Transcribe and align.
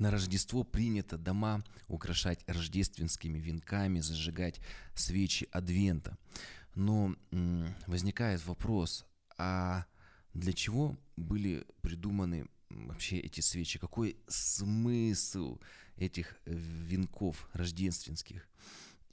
На 0.00 0.10
Рождество 0.10 0.64
принято 0.64 1.18
дома 1.18 1.62
украшать 1.86 2.42
рождественскими 2.46 3.38
венками, 3.38 4.00
зажигать 4.00 4.58
свечи 4.94 5.46
Адвента. 5.52 6.16
Но 6.74 7.14
возникает 7.86 8.42
вопрос, 8.46 9.04
а 9.36 9.84
для 10.32 10.54
чего 10.54 10.98
были 11.18 11.66
придуманы 11.82 12.48
вообще 12.70 13.18
эти 13.18 13.42
свечи? 13.42 13.78
Какой 13.78 14.16
смысл 14.26 15.58
этих 15.96 16.34
венков 16.46 17.50
рождественских? 17.52 18.48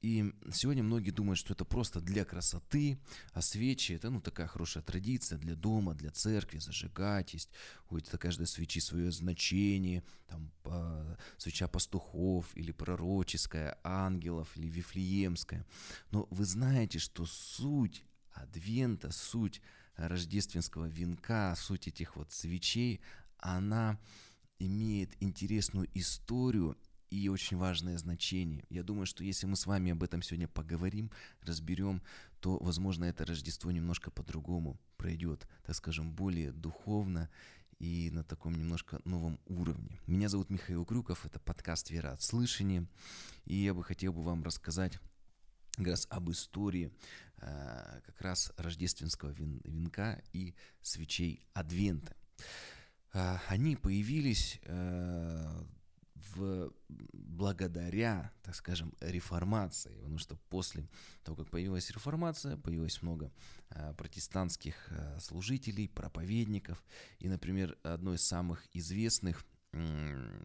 И 0.02 0.34
сегодня 0.52 0.84
многие 0.84 1.12
думают, 1.12 1.40
что 1.40 1.54
это 1.54 1.66
просто 1.66 2.00
для 2.00 2.24
красоты, 2.24 3.00
а 3.34 3.42
свечи 3.42 3.94
это 3.94 4.10
ну 4.10 4.22
такая 4.22 4.48
хорошая 4.48 4.84
традиция 4.84 5.38
для 5.38 5.56
дома, 5.56 5.96
для 5.96 6.12
церкви, 6.12 6.60
зажигать 6.60 7.34
есть. 7.34 7.50
У 7.90 7.98
это 7.98 8.18
каждой 8.18 8.48
свечи 8.48 8.80
свое 8.80 9.12
значение, 9.12 10.04
там 10.28 10.52
по, 10.64 11.18
свеча 11.38 11.68
пастухов 11.68 12.46
или 12.56 12.72
пророческая, 12.72 13.80
ангелов 13.84 14.56
или 14.56 14.68
вифлеемская. 14.68 15.66
Но 16.12 16.28
вы 16.30 16.46
знаете, 16.46 17.00
что 17.00 17.26
суть 17.26 18.04
Адвента, 18.34 19.12
суть 19.12 19.62
рождественского 19.96 20.86
венка, 20.86 21.56
суть 21.58 21.88
этих 21.88 22.16
вот 22.16 22.32
свечей, 22.32 23.02
она 23.40 24.00
имеет 24.60 25.12
интересную 25.22 25.90
историю 25.94 26.78
и 27.10 27.30
очень 27.30 27.58
важное 27.58 27.98
значение. 27.98 28.66
Я 28.70 28.84
думаю, 28.84 29.06
что 29.06 29.24
если 29.24 29.46
мы 29.46 29.56
с 29.56 29.66
вами 29.66 29.92
об 29.92 30.04
этом 30.04 30.22
сегодня 30.22 30.48
поговорим, 30.48 31.12
разберем, 31.42 32.02
то, 32.40 32.58
возможно, 32.58 33.06
это 33.06 33.26
Рождество 33.26 33.72
немножко 33.72 34.12
по-другому 34.12 34.80
пройдет, 34.98 35.48
так 35.64 35.76
скажем, 35.76 36.12
более 36.14 36.52
духовно 36.52 37.30
и 37.80 38.10
на 38.12 38.24
таком 38.24 38.56
немножко 38.56 39.00
новом 39.06 39.40
уровне. 39.46 40.00
Меня 40.08 40.30
зовут 40.30 40.50
Михаил 40.50 40.86
Крюков, 40.86 41.26
это 41.26 41.40
подкаст 41.40 41.90
«Вера 41.92 42.12
от 42.12 42.22
слышания», 42.22 42.88
и 43.46 43.56
я 43.56 43.74
бы 43.74 43.84
хотел 43.84 44.14
бы 44.14 44.24
вам 44.24 44.44
рассказать 44.44 45.00
как 45.78 45.88
раз 45.88 46.08
об 46.10 46.32
истории 46.32 46.92
э, 47.38 48.02
как 48.06 48.22
раз 48.22 48.52
рождественского 48.58 49.30
венка 49.30 50.22
и 50.34 50.56
свечей 50.82 51.46
Адвента. 51.54 52.16
Э, 53.14 53.38
они 53.48 53.76
появились 53.76 54.60
э, 54.64 55.64
в, 56.36 56.72
благодаря, 57.14 58.32
так 58.44 58.56
скажем, 58.56 58.94
реформации, 59.00 59.96
потому 59.98 60.18
что 60.18 60.36
после 60.50 60.88
того, 61.24 61.38
как 61.38 61.50
появилась 61.50 61.90
реформация, 61.92 62.58
появилось 62.58 63.02
много 63.02 63.32
э, 63.70 63.94
протестантских 63.94 64.76
э, 64.90 65.20
служителей, 65.20 65.90
проповедников, 65.90 66.84
и, 67.20 67.28
например, 67.28 67.78
одно 67.84 68.14
из 68.14 68.26
самых 68.26 68.64
известных 68.74 69.46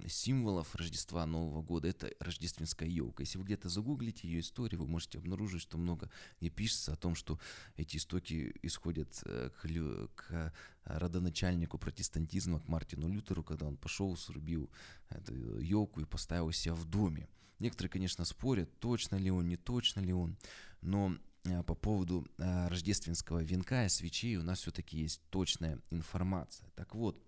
символов 0.09 0.75
Рождества 0.75 1.27
Нового 1.27 1.63
года 1.63 1.89
это 1.89 2.13
рождественская 2.21 2.89
елка. 2.89 3.23
Если 3.23 3.39
вы 3.39 3.45
где-то 3.45 3.69
загуглите 3.69 4.29
ее 4.29 4.41
историю, 4.41 4.81
вы 4.81 4.87
можете 4.87 5.19
обнаружить, 5.19 5.63
что 5.63 5.79
много 5.79 6.11
где 6.41 6.51
пишется 6.51 6.93
о 6.93 6.97
том, 6.97 7.15
что 7.15 7.39
эти 7.77 7.97
истоки 7.97 8.55
исходят 8.63 9.23
э, 9.25 9.51
к, 9.55 10.09
к 10.15 10.53
родоначальнику 10.85 11.79
протестантизма, 11.79 12.61
к 12.61 12.69
Мартину 12.69 13.09
Лютеру, 13.09 13.43
когда 13.43 13.67
он 13.67 13.77
пошел, 13.77 14.17
срубил 14.17 14.71
эту 15.09 15.61
елку 15.61 16.01
и 16.01 16.05
поставил 16.05 16.51
себя 16.53 16.75
в 16.75 16.85
доме. 16.85 17.29
Некоторые, 17.59 17.91
конечно, 17.91 18.25
спорят, 18.25 18.69
точно 18.81 19.17
ли 19.17 19.31
он, 19.31 19.49
не 19.49 19.57
точно 19.57 20.01
ли 20.01 20.13
он, 20.13 20.37
но 20.81 21.17
э, 21.45 21.63
по 21.63 21.75
поводу 21.75 22.27
э, 22.39 22.69
рождественского 22.69 23.43
венка 23.43 23.85
и 23.85 23.89
свечей 23.89 24.37
у 24.37 24.43
нас 24.43 24.61
все-таки 24.61 24.99
есть 24.99 25.23
точная 25.31 25.79
информация. 25.91 26.69
Так 26.75 26.95
вот, 26.95 27.23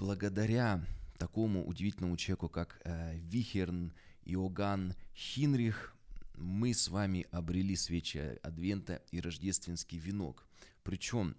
благодаря 0.00 0.82
такому 1.18 1.66
удивительному 1.66 2.16
человеку, 2.16 2.48
как 2.48 2.80
э, 2.84 3.18
Вихерн 3.18 3.92
Иоганн 4.24 4.94
Хинрих, 5.14 5.94
мы 6.34 6.72
с 6.72 6.88
вами 6.88 7.26
обрели 7.30 7.76
свечи 7.76 8.38
Адвента 8.42 9.02
и 9.12 9.20
рождественский 9.20 9.98
венок. 9.98 10.46
Причем, 10.82 11.36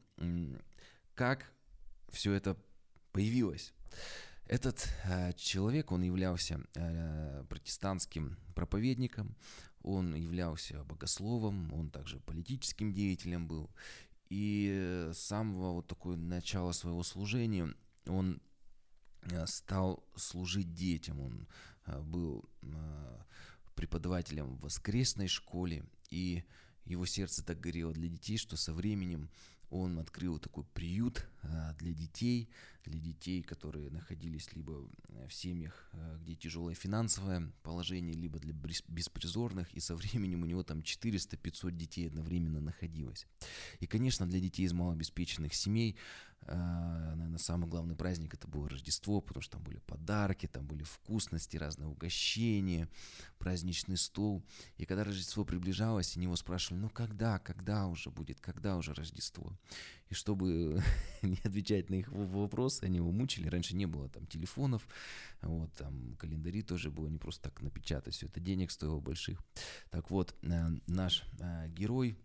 как 1.15 1.51
все 2.09 2.33
это 2.33 2.55
появилось? 3.11 3.73
Этот 4.45 4.87
э, 5.05 5.33
человек, 5.33 5.91
он 5.91 6.03
являлся 6.03 6.61
э, 6.75 7.43
протестантским 7.49 8.37
проповедником, 8.53 9.35
он 9.81 10.13
являлся 10.13 10.83
богословом, 10.83 11.73
он 11.73 11.89
также 11.89 12.19
политическим 12.19 12.93
деятелем 12.93 13.47
был. 13.47 13.71
И 14.29 15.09
с 15.11 15.17
самого 15.17 15.73
вот 15.73 15.87
такого 15.87 16.15
начала 16.15 16.73
своего 16.73 17.01
служения 17.01 17.73
он 18.07 18.35
э, 18.35 18.50
стал 19.45 20.03
служить 20.15 20.73
детям. 20.73 21.19
Он 21.19 21.47
э, 21.85 21.99
был 22.01 22.45
э, 22.61 23.17
преподавателем 23.75 24.55
в 24.55 24.61
воскресной 24.61 25.27
школе, 25.27 25.85
и 26.09 26.43
его 26.85 27.05
сердце 27.05 27.43
так 27.43 27.59
горело 27.59 27.93
для 27.93 28.07
детей, 28.07 28.37
что 28.37 28.57
со 28.57 28.73
временем 28.73 29.29
он 29.69 29.99
открыл 29.99 30.39
такой 30.39 30.65
приют 30.65 31.25
для 31.77 31.93
детей, 31.93 32.49
для 32.83 32.99
детей, 32.99 33.41
которые 33.41 33.89
находились 33.89 34.53
либо 34.53 34.87
э, 35.09 35.27
в 35.27 35.33
семьях, 35.33 35.89
э, 35.93 36.17
где 36.21 36.35
тяжелое 36.35 36.73
финансовое 36.73 37.51
положение, 37.63 38.13
либо 38.13 38.39
для 38.39 38.53
беспризорных, 38.87 39.71
и 39.73 39.79
со 39.79 39.95
временем 39.95 40.43
у 40.43 40.45
него 40.45 40.63
там 40.63 40.79
400-500 40.79 41.71
детей 41.71 42.07
одновременно 42.07 42.61
находилось. 42.61 43.27
И, 43.79 43.87
конечно, 43.87 44.27
для 44.27 44.39
детей 44.39 44.63
из 44.63 44.73
малообеспеченных 44.73 45.53
семей, 45.53 45.97
а, 46.47 47.13
наверное, 47.15 47.37
самый 47.37 47.69
главный 47.69 47.95
праздник 47.95 48.33
это 48.33 48.47
было 48.47 48.67
Рождество, 48.67 49.21
потому 49.21 49.41
что 49.41 49.53
там 49.53 49.63
были 49.63 49.77
подарки, 49.79 50.47
там 50.47 50.65
были 50.65 50.83
вкусности, 50.83 51.57
разные 51.57 51.87
угощения, 51.87 52.89
праздничный 53.37 53.97
стол. 53.97 54.43
И 54.77 54.85
когда 54.85 55.03
Рождество 55.03 55.45
приближалось, 55.45 56.15
и 56.15 56.19
него 56.19 56.35
спрашивали, 56.35 56.81
ну 56.81 56.89
когда, 56.89 57.37
когда 57.39 57.85
уже 57.87 58.09
будет, 58.09 58.39
когда 58.39 58.77
уже 58.77 58.93
Рождество? 58.93 59.53
И 60.11 60.13
чтобы 60.13 60.83
не 61.21 61.39
отвечать 61.43 61.89
на 61.89 61.95
их 61.95 62.09
вопросы, 62.11 62.83
они 62.83 62.97
его 62.97 63.11
мучили. 63.11 63.47
Раньше 63.47 63.75
не 63.75 63.85
было 63.85 64.09
там 64.09 64.27
телефонов, 64.27 64.87
вот 65.41 65.71
там 65.73 66.15
календари 66.17 66.61
тоже 66.61 66.91
было 66.91 67.07
не 67.07 67.17
просто 67.17 67.49
так 67.49 67.61
напечатать. 67.61 68.13
Все 68.13 68.27
это 68.27 68.41
денег 68.41 68.71
стоило 68.71 68.99
больших. 68.99 69.39
Так 69.89 70.11
вот, 70.11 70.35
э, 70.41 70.67
наш 70.85 71.23
э, 71.39 71.69
герой 71.69 72.17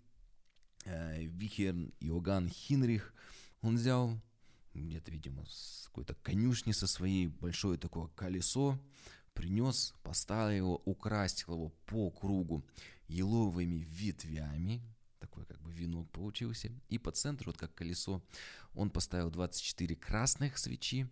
э, 0.84 1.24
Вихерн 1.26 1.92
Иоганн 2.00 2.48
Хинрих, 2.48 3.14
он 3.62 3.76
взял 3.76 4.20
где-то, 4.74 5.12
видимо, 5.12 5.44
с 5.48 5.84
какой-то 5.86 6.14
конюшни 6.16 6.72
со 6.72 6.88
своей 6.88 7.28
большое 7.28 7.78
такое 7.78 8.08
колесо, 8.08 8.78
принес, 9.32 9.94
поставил 10.02 10.56
его, 10.56 10.82
украсил 10.84 11.54
его 11.54 11.68
по 11.86 12.10
кругу 12.10 12.66
еловыми 13.06 13.76
ветвями, 13.76 14.82
такой 15.44 15.56
как 15.56 15.62
бы 15.62 15.72
венок 15.72 16.10
получился. 16.10 16.70
И 16.88 16.98
по 16.98 17.10
центру, 17.10 17.50
вот 17.50 17.58
как 17.58 17.74
колесо, 17.74 18.22
он 18.74 18.90
поставил 18.90 19.30
24 19.30 19.96
красных 19.96 20.58
свечи 20.58 21.08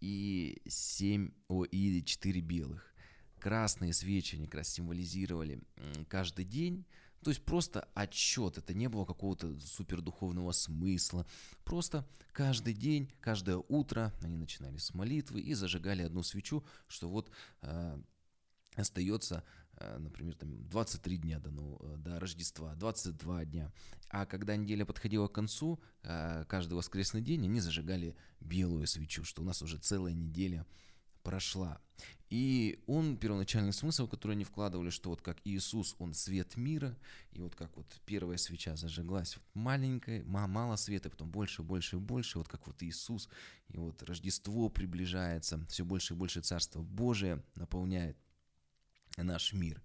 и 0.00 0.60
7, 0.66 1.30
о, 1.48 1.64
и 1.64 2.02
4 2.02 2.40
белых. 2.40 2.94
Красные 3.38 3.92
свечи, 3.92 4.36
они 4.36 4.46
как 4.46 4.56
раз 4.56 4.68
символизировали 4.68 5.62
каждый 6.08 6.44
день, 6.44 6.84
то 7.22 7.30
есть 7.30 7.42
просто 7.44 7.86
отчет, 7.94 8.56
это 8.56 8.72
не 8.72 8.88
было 8.88 9.04
какого-то 9.04 9.58
супердуховного 9.60 10.52
смысла. 10.52 11.26
Просто 11.64 12.06
каждый 12.32 12.72
день, 12.72 13.12
каждое 13.20 13.58
утро 13.68 14.12
они 14.22 14.36
начинали 14.36 14.78
с 14.78 14.94
молитвы 14.94 15.40
и 15.40 15.52
зажигали 15.52 16.02
одну 16.02 16.22
свечу, 16.22 16.64
что 16.88 17.10
вот 17.10 17.30
э, 17.60 17.98
остается, 18.74 19.44
например, 19.98 20.34
там 20.34 20.68
23 20.68 21.16
дня 21.18 21.38
до, 21.40 21.50
ну, 21.50 21.78
до 21.98 22.20
Рождества, 22.20 22.74
22 22.74 23.44
дня. 23.44 23.72
А 24.08 24.26
когда 24.26 24.56
неделя 24.56 24.84
подходила 24.84 25.28
к 25.28 25.32
концу, 25.32 25.80
э, 26.02 26.44
каждый 26.48 26.74
воскресный 26.74 27.22
день 27.22 27.44
они 27.44 27.60
зажигали 27.60 28.16
белую 28.40 28.86
свечу, 28.86 29.24
что 29.24 29.42
у 29.42 29.44
нас 29.44 29.62
уже 29.62 29.78
целая 29.78 30.12
неделя 30.12 30.66
прошла. 31.22 31.80
И 32.28 32.82
он, 32.86 33.16
первоначальный 33.16 33.72
смысл, 33.72 34.06
который 34.06 34.32
они 34.32 34.44
вкладывали, 34.44 34.90
что 34.90 35.10
вот 35.10 35.20
как 35.20 35.38
Иисус, 35.44 35.96
он 35.98 36.14
свет 36.14 36.56
мира, 36.56 36.96
и 37.32 37.40
вот 37.40 37.56
как 37.56 37.76
вот 37.76 37.86
первая 38.06 38.38
свеча 38.38 38.76
зажиглась, 38.76 39.36
вот 39.36 39.44
маленькая, 39.54 40.22
мало 40.24 40.76
света, 40.76 41.10
потом 41.10 41.30
больше, 41.30 41.62
больше 41.62 41.96
и 41.96 41.98
больше, 41.98 42.38
вот 42.38 42.48
как 42.48 42.66
вот 42.68 42.82
Иисус, 42.82 43.28
и 43.68 43.76
вот 43.76 44.02
Рождество 44.04 44.68
приближается, 44.68 45.64
все 45.68 45.84
больше 45.84 46.14
и 46.14 46.16
больше 46.16 46.40
Царство 46.40 46.82
Божие 46.82 47.42
наполняет 47.56 48.16
наш 49.22 49.52
мир. 49.52 49.82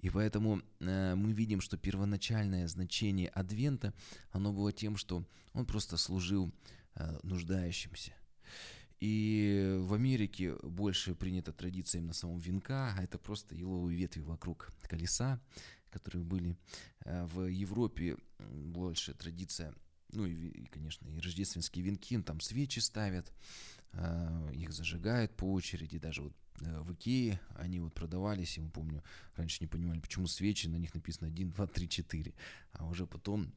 И 0.00 0.10
поэтому 0.10 0.62
э, 0.80 1.14
мы 1.14 1.32
видим, 1.32 1.60
что 1.60 1.76
первоначальное 1.76 2.66
значение 2.68 3.28
Адвента, 3.28 3.92
оно 4.30 4.52
было 4.52 4.72
тем, 4.72 4.96
что 4.96 5.24
он 5.52 5.66
просто 5.66 5.96
служил 5.96 6.52
э, 6.94 7.18
нуждающимся. 7.22 8.12
И 9.00 9.76
в 9.80 9.92
Америке 9.94 10.54
больше 10.62 11.14
принята 11.14 11.52
традиция 11.52 11.98
именно 11.98 12.14
самого 12.14 12.38
венка, 12.38 12.94
а 12.96 13.02
это 13.02 13.18
просто 13.18 13.54
еловые 13.54 13.96
ветви 13.96 14.20
вокруг 14.20 14.72
колеса, 14.82 15.40
которые 15.90 16.24
были. 16.24 16.56
Э, 17.04 17.26
в 17.26 17.46
Европе 17.46 18.16
больше 18.38 19.14
традиция 19.14 19.74
ну 20.12 20.24
и, 20.24 20.66
конечно, 20.66 21.08
и 21.08 21.20
рождественские 21.20 21.84
венки, 21.84 22.20
там 22.22 22.40
свечи 22.40 22.78
ставят, 22.78 23.32
э, 23.92 24.52
их 24.54 24.72
зажигают 24.72 25.36
по 25.36 25.52
очереди, 25.52 25.98
даже 25.98 26.22
вот 26.22 26.32
в 26.60 26.92
Икее 26.92 27.40
они 27.56 27.80
вот 27.80 27.94
продавались, 27.94 28.58
я 28.58 28.64
помню, 28.70 29.02
раньше 29.34 29.58
не 29.60 29.66
понимали, 29.66 30.00
почему 30.00 30.26
свечи, 30.26 30.66
на 30.68 30.76
них 30.76 30.94
написано 30.94 31.28
1, 31.28 31.50
2, 31.50 31.66
3, 31.66 31.88
4, 31.88 32.34
а 32.72 32.86
уже 32.86 33.06
потом 33.06 33.52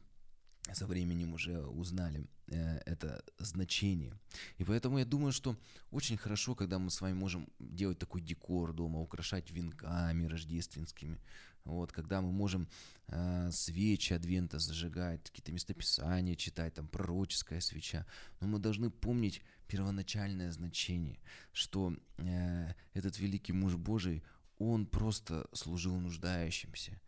со 0.73 0.85
временем 0.85 1.33
уже 1.33 1.61
узнали 1.61 2.27
э, 2.47 2.79
это 2.85 3.23
значение. 3.37 4.13
И 4.57 4.63
поэтому 4.63 4.99
я 4.99 5.05
думаю, 5.05 5.31
что 5.31 5.57
очень 5.91 6.17
хорошо, 6.17 6.55
когда 6.55 6.79
мы 6.79 6.89
с 6.89 7.01
вами 7.01 7.13
можем 7.13 7.47
делать 7.59 7.99
такой 7.99 8.21
декор 8.21 8.73
дома, 8.73 8.99
украшать 8.99 9.51
венками 9.51 10.25
рождественскими, 10.25 11.19
вот, 11.65 11.91
когда 11.91 12.21
мы 12.21 12.31
можем 12.31 12.67
э, 13.07 13.49
свечи 13.51 14.13
Адвента 14.13 14.59
зажигать, 14.59 15.23
какие-то 15.23 15.51
местописания 15.51 16.35
читать, 16.35 16.73
там 16.73 16.87
пророческая 16.87 17.61
свеча. 17.61 18.05
Но 18.39 18.47
мы 18.47 18.59
должны 18.59 18.89
помнить 18.89 19.41
первоначальное 19.67 20.51
значение, 20.51 21.19
что 21.51 21.95
э, 22.17 22.73
этот 22.93 23.19
великий 23.19 23.53
муж 23.53 23.75
Божий, 23.75 24.23
он 24.57 24.85
просто 24.85 25.47
служил 25.53 25.95
нуждающимся. 25.95 26.99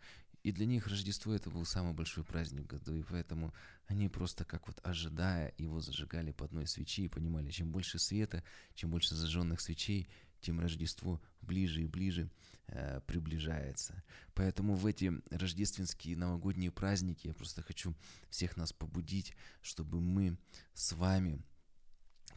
И 0.43 0.51
для 0.51 0.65
них 0.65 0.87
Рождество 0.87 1.33
это 1.33 1.49
был 1.49 1.65
самый 1.65 1.93
большой 1.93 2.23
праздник 2.23 2.63
в 2.63 2.67
году, 2.67 2.95
и 2.95 3.03
поэтому 3.03 3.53
они 3.85 4.09
просто 4.09 4.43
как 4.43 4.67
вот 4.67 4.79
ожидая 4.83 5.53
его 5.57 5.81
зажигали 5.81 6.31
по 6.31 6.45
одной 6.45 6.65
свечи 6.67 7.03
и 7.03 7.07
понимали, 7.07 7.51
чем 7.51 7.71
больше 7.71 7.99
света, 7.99 8.43
чем 8.73 8.89
больше 8.89 9.15
зажженных 9.15 9.61
свечей, 9.61 10.07
тем 10.41 10.59
Рождество 10.59 11.21
ближе 11.41 11.83
и 11.83 11.87
ближе 11.87 12.29
э, 12.67 13.01
приближается. 13.05 14.03
Поэтому 14.33 14.75
в 14.75 14.87
эти 14.87 15.13
рождественские 15.29 16.17
новогодние 16.17 16.71
праздники 16.71 17.27
я 17.27 17.33
просто 17.33 17.61
хочу 17.61 17.95
всех 18.29 18.57
нас 18.57 18.73
побудить, 18.73 19.33
чтобы 19.61 20.01
мы 20.01 20.37
с 20.73 20.93
вами 20.93 21.43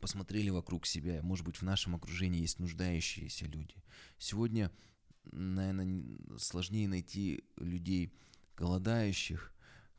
посмотрели 0.01 0.51
вокруг 0.51 0.85
себя. 0.85 1.23
Может 1.23 1.47
быть, 1.47 1.56
в 1.56 1.62
нашем 1.62 1.95
окружении 1.95 2.43
есть 2.43 2.59
нуждающиеся 2.59 3.47
люди. 3.47 3.83
Сегодня 4.19 4.71
наверное, 5.32 6.05
сложнее 6.38 6.88
найти 6.88 7.44
людей 7.56 8.12
голодающих. 8.56 9.53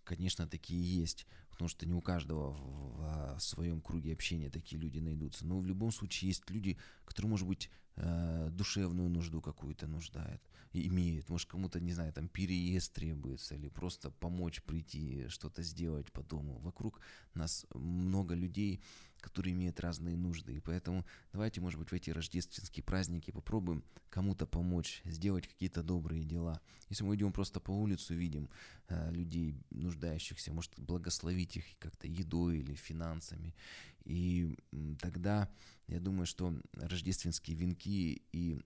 Конечно, 0.04 0.48
такие 0.48 0.82
есть, 0.82 1.26
потому 1.56 1.70
что 1.70 1.86
не 1.86 1.94
у 1.94 2.02
каждого 2.02 2.52
в, 2.52 3.38
в 3.38 3.40
своем 3.40 3.80
круге 3.80 4.12
общения 4.12 4.50
такие 4.50 4.78
люди 4.80 5.00
найдутся. 5.00 5.46
Но 5.46 5.60
в 5.60 5.66
любом 5.66 5.92
случае 5.92 6.28
есть 6.28 6.50
люди, 6.50 6.78
которые, 7.06 7.30
может 7.30 7.48
быть, 7.48 7.70
э, 7.96 8.50
душевную 8.52 9.10
нужду 9.10 9.42
какую-то 9.42 9.88
нуждают, 9.88 10.42
имеют. 10.74 11.30
Может, 11.30 11.50
кому-то, 11.50 11.80
не 11.80 11.94
знаю, 11.94 12.12
там 12.12 12.28
переезд 12.28 12.92
требуется, 12.94 13.56
или 13.56 13.70
просто 13.70 14.12
помочь 14.12 14.62
прийти, 14.64 15.28
что-то 15.30 15.64
сделать 15.64 16.12
по 16.12 16.24
дому. 16.24 16.60
Вокруг 16.60 17.00
нас 17.34 17.66
много 17.74 18.36
людей, 18.36 18.82
которые 19.22 19.54
имеют 19.54 19.80
разные 19.80 20.18
нужды. 20.18 20.58
И 20.58 20.60
поэтому 20.60 21.06
давайте, 21.32 21.62
может 21.62 21.80
быть, 21.80 21.90
в 21.90 21.94
эти 21.94 22.12
рождественские 22.12 22.84
праздники 22.84 23.32
попробуем 23.32 23.84
кому-то 24.10 24.46
помочь, 24.46 25.02
сделать 25.04 25.48
какие-то 25.48 25.84
добрые 25.84 26.24
дела. 26.24 26.62
Если 26.90 27.04
мы 27.04 27.16
идем 27.16 27.34
просто 27.34 27.60
по 27.60 27.72
улицу, 27.72 28.14
видим 28.14 28.50
э, 28.88 29.12
людей 29.12 29.56
нуждающихся, 29.72 30.54
может 30.54 30.72
благословить 30.78 31.45
их 31.54 31.66
как-то 31.80 32.08
едой 32.08 32.60
или 32.60 32.76
финансами. 32.76 33.56
И 34.04 34.58
тогда 35.02 35.50
я 35.88 36.00
думаю, 36.00 36.26
что 36.26 36.54
рождественские 36.74 37.58
венки 37.58 38.22
и 38.32 38.60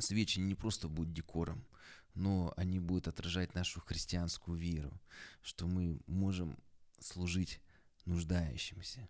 свечи 0.00 0.40
не 0.40 0.54
просто 0.54 0.88
будут 0.88 1.12
декором, 1.12 1.66
но 2.14 2.52
они 2.56 2.80
будут 2.80 3.08
отражать 3.08 3.54
нашу 3.54 3.80
христианскую 3.80 4.58
веру, 4.58 5.00
что 5.42 5.66
мы 5.66 6.00
можем 6.06 6.58
служить 6.98 7.60
нуждающимся. 8.04 9.08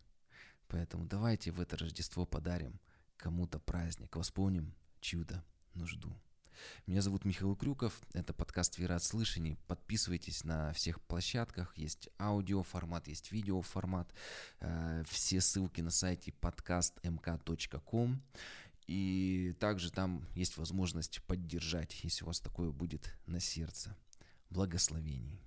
Поэтому 0.68 1.06
давайте 1.06 1.52
в 1.52 1.60
это 1.60 1.76
Рождество 1.76 2.26
подарим 2.26 2.80
кому-то 3.16 3.58
праздник, 3.60 4.16
восполним 4.16 4.74
чью-то 5.00 5.44
нужду. 5.74 6.14
Меня 6.86 7.02
зовут 7.02 7.24
Михаил 7.24 7.54
Крюков, 7.56 8.00
это 8.12 8.32
подкаст 8.32 8.78
«Вера 8.78 8.94
от 8.94 9.02
слышаний». 9.02 9.58
Подписывайтесь 9.66 10.44
на 10.44 10.72
всех 10.72 11.00
площадках, 11.00 11.76
есть 11.76 12.08
аудиоформат, 12.18 13.08
есть 13.08 13.32
видеоформат. 13.32 14.12
Э, 14.60 15.04
все 15.08 15.40
ссылки 15.40 15.80
на 15.80 15.90
сайте 15.90 16.32
подкастмк.ком. 16.32 18.22
И 18.86 19.54
также 19.58 19.90
там 19.90 20.26
есть 20.34 20.56
возможность 20.56 21.20
поддержать, 21.22 21.98
если 22.04 22.24
у 22.24 22.28
вас 22.28 22.40
такое 22.40 22.70
будет 22.70 23.12
на 23.26 23.40
сердце. 23.40 23.96
Благословений. 24.50 25.45